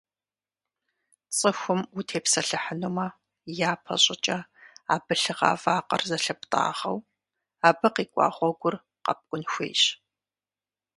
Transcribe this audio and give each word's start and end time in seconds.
Цӏыхум 1.35 1.81
утепсэлъыхьынумэ, 1.97 3.07
япэ 3.69 3.93
щӏыкӏэ 4.03 4.37
абы 4.93 5.13
лъыгъа 5.21 5.51
вакъэр 5.61 6.01
зылъыптӏагъэу, 6.09 6.99
абы 7.67 7.87
къикӏуа 7.93 8.27
гъуэгур 8.35 8.75
къэпкӏун 9.03 9.43
хуейщ. 9.51 9.81